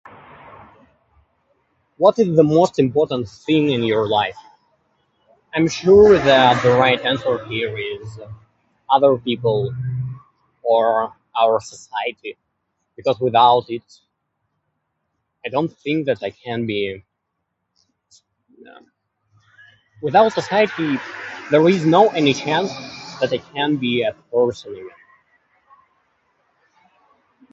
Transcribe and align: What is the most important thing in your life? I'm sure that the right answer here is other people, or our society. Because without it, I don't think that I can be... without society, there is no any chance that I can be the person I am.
What 1.97 2.17
is 2.17 2.35
the 2.35 2.43
most 2.57 2.79
important 2.79 3.29
thing 3.29 3.69
in 3.69 3.83
your 3.83 4.07
life? 4.09 4.39
I'm 5.53 5.67
sure 5.67 6.13
that 6.17 6.63
the 6.63 6.71
right 6.71 6.99
answer 7.05 7.45
here 7.45 7.77
is 7.77 8.19
other 8.89 9.17
people, 9.17 9.71
or 10.63 11.13
our 11.39 11.59
society. 11.61 12.35
Because 12.97 13.19
without 13.19 13.65
it, 13.69 13.85
I 15.45 15.49
don't 15.49 15.71
think 15.83 16.07
that 16.07 16.23
I 16.23 16.31
can 16.31 16.65
be... 16.65 17.03
without 20.07 20.33
society, 20.41 20.91
there 21.51 21.65
is 21.69 21.85
no 21.85 22.03
any 22.19 22.33
chance 22.33 22.71
that 23.19 23.31
I 23.37 23.39
can 23.53 23.69
be 23.85 23.93
the 24.03 24.15
person 24.35 24.71
I 24.79 24.81
am. 24.93 24.97